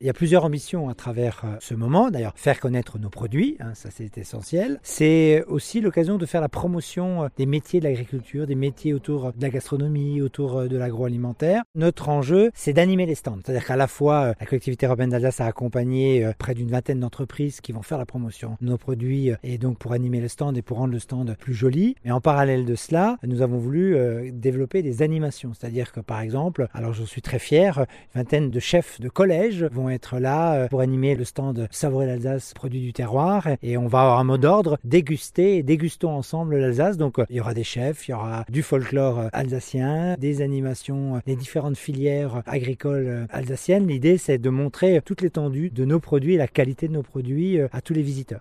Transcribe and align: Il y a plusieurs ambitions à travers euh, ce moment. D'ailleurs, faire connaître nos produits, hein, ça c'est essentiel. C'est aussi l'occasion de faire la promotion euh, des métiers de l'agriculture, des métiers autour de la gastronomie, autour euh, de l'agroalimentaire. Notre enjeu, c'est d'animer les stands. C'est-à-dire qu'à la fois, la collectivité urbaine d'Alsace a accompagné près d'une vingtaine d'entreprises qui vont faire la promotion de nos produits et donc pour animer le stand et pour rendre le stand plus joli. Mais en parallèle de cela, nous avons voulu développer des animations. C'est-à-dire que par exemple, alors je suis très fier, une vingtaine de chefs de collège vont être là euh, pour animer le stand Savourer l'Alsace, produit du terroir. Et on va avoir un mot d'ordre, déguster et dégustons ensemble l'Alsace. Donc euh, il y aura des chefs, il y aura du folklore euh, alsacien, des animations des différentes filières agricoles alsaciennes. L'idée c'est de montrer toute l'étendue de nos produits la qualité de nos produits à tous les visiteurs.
Il 0.00 0.06
y 0.06 0.10
a 0.10 0.12
plusieurs 0.12 0.44
ambitions 0.44 0.88
à 0.88 0.94
travers 0.94 1.42
euh, 1.44 1.56
ce 1.58 1.74
moment. 1.74 2.12
D'ailleurs, 2.12 2.34
faire 2.36 2.60
connaître 2.60 3.00
nos 3.00 3.08
produits, 3.08 3.56
hein, 3.58 3.72
ça 3.74 3.88
c'est 3.90 4.16
essentiel. 4.16 4.78
C'est 4.84 5.42
aussi 5.48 5.80
l'occasion 5.80 6.18
de 6.18 6.24
faire 6.24 6.40
la 6.40 6.48
promotion 6.48 7.24
euh, 7.24 7.28
des 7.36 7.46
métiers 7.46 7.80
de 7.80 7.84
l'agriculture, 7.84 8.46
des 8.46 8.54
métiers 8.54 8.94
autour 8.94 9.32
de 9.32 9.42
la 9.42 9.50
gastronomie, 9.50 10.22
autour 10.22 10.56
euh, 10.56 10.68
de 10.68 10.76
l'agroalimentaire. 10.76 11.64
Notre 11.74 12.10
enjeu, 12.10 12.52
c'est 12.54 12.72
d'animer 12.72 13.06
les 13.06 13.16
stands. 13.16 13.40
C'est-à-dire 13.44 13.66
qu'à 13.66 13.74
la 13.74 13.88
fois, 13.88 14.34
la 14.38 14.46
collectivité 14.46 14.86
urbaine 14.86 15.10
d'Alsace 15.10 15.40
a 15.40 15.46
accompagné 15.46 16.30
près 16.38 16.54
d'une 16.54 16.70
vingtaine 16.70 17.00
d'entreprises 17.00 17.60
qui 17.60 17.72
vont 17.72 17.82
faire 17.82 17.98
la 17.98 18.06
promotion 18.06 18.56
de 18.60 18.68
nos 18.68 18.78
produits 18.78 19.32
et 19.42 19.58
donc 19.58 19.78
pour 19.78 19.94
animer 19.94 20.20
le 20.20 20.28
stand 20.28 20.56
et 20.56 20.62
pour 20.62 20.76
rendre 20.76 20.92
le 20.92 21.00
stand 21.00 21.36
plus 21.40 21.54
joli. 21.54 21.96
Mais 22.04 22.12
en 22.12 22.20
parallèle 22.20 22.64
de 22.64 22.76
cela, 22.76 23.18
nous 23.24 23.42
avons 23.42 23.58
voulu 23.58 23.96
développer 24.32 24.82
des 24.82 25.02
animations. 25.02 25.54
C'est-à-dire 25.54 25.90
que 25.90 25.98
par 25.98 26.20
exemple, 26.20 26.68
alors 26.72 26.92
je 26.92 27.02
suis 27.02 27.22
très 27.22 27.40
fier, 27.40 27.78
une 27.78 28.20
vingtaine 28.20 28.50
de 28.50 28.60
chefs 28.60 29.00
de 29.00 29.08
collège 29.08 29.64
vont 29.64 29.87
être 29.90 30.18
là 30.18 30.54
euh, 30.54 30.68
pour 30.68 30.80
animer 30.80 31.14
le 31.14 31.24
stand 31.24 31.68
Savourer 31.70 32.06
l'Alsace, 32.06 32.54
produit 32.54 32.80
du 32.80 32.92
terroir. 32.92 33.48
Et 33.62 33.76
on 33.76 33.86
va 33.86 34.02
avoir 34.02 34.18
un 34.18 34.24
mot 34.24 34.38
d'ordre, 34.38 34.78
déguster 34.84 35.56
et 35.56 35.62
dégustons 35.62 36.10
ensemble 36.10 36.56
l'Alsace. 36.56 36.96
Donc 36.96 37.18
euh, 37.18 37.26
il 37.30 37.36
y 37.36 37.40
aura 37.40 37.54
des 37.54 37.64
chefs, 37.64 38.08
il 38.08 38.12
y 38.12 38.14
aura 38.14 38.44
du 38.48 38.62
folklore 38.62 39.18
euh, 39.18 39.28
alsacien, 39.32 40.16
des 40.18 40.42
animations 40.42 41.20
des 41.26 41.36
différentes 41.36 41.76
filières 41.76 42.42
agricoles 42.46 43.26
alsaciennes. 43.30 43.86
L'idée 43.86 44.18
c'est 44.18 44.38
de 44.38 44.50
montrer 44.50 45.00
toute 45.04 45.20
l'étendue 45.20 45.70
de 45.70 45.84
nos 45.84 46.00
produits 46.00 46.36
la 46.36 46.48
qualité 46.48 46.88
de 46.88 46.92
nos 46.92 47.02
produits 47.02 47.58
à 47.72 47.80
tous 47.80 47.94
les 47.94 48.02
visiteurs. 48.02 48.36